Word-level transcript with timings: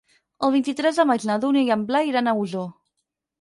El 0.45 0.53
vint-i-tres 0.53 0.99
de 1.01 1.05
maig 1.09 1.27
na 1.31 1.35
Dúnia 1.43 1.67
i 1.67 1.69
en 1.77 1.85
Blai 1.93 2.11
iran 2.13 2.33
a 2.33 2.35
Osor. 2.47 2.67